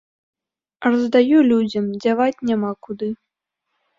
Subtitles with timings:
[0.91, 3.09] Раздаю людзям, дзяваць няма куды.